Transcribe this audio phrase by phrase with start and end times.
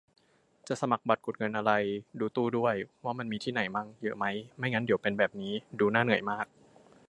[0.67, 1.71] จะสมัครบัตรกดเงินอะไร
[2.19, 4.25] ดูตู้ด้วย ว่ามันมีที่ไหนมั่ง เยอะไหม
[4.57, 6.45] ไม่งั้นเดี๋ยวเป็นแบบนี้ ดูน่าเหนื่อยมาก